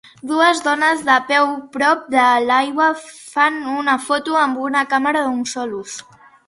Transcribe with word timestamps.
Dues 0.29 0.61
dones 0.67 1.03
de 1.09 1.17
peu 1.27 1.51
prop 1.75 2.09
de 2.15 2.25
l'aigua 2.47 2.89
fan 3.13 3.63
una 3.77 3.97
foto 4.09 4.43
amb 4.47 4.67
una 4.71 4.87
càmera 4.95 5.27
d'un 5.29 5.47
sol 5.57 5.83
ús. 5.85 5.99